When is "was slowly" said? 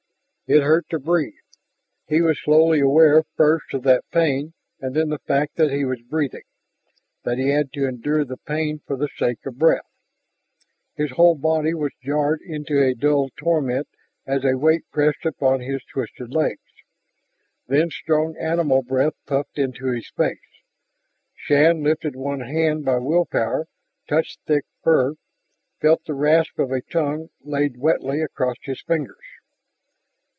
2.21-2.81